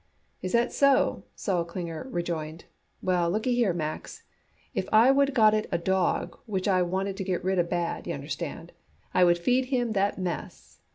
[0.41, 2.65] "Is that so?" Sol Klinger rejoined.
[3.03, 4.23] "Well, lookyhere Max,
[4.73, 8.07] if I would got it a dawg which I wanted to get rid of bad,
[8.07, 8.71] y'understand,
[9.13, 10.79] I would feed him that mess.